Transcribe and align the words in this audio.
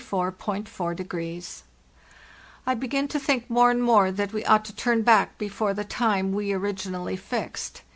"fT 0.01 0.33
begin 2.79 3.07
to 3.07 3.19
think 3.19 3.47
more 3.51 3.69
and 3.69 3.83
more 3.83 4.11
that 4.11 4.33
we 4.33 4.43
ought 4.45 4.65
to 4.65 4.73
turn 4.75 5.03
back 5.03 5.37
before 5.37 5.75
the 5.75 5.85
time 5.85 6.33
we 6.33 6.51
originally 6.51 7.15
fixed. 7.15 7.83